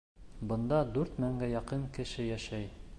—Бында 0.51 0.79
дүрт 0.95 1.21
меңгә 1.25 1.51
яҡын 1.53 1.87
кеше 1.99 2.29
йәшәй. 2.31 2.71